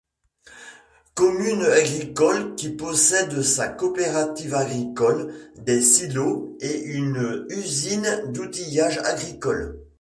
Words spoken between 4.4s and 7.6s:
agricole, des silos et une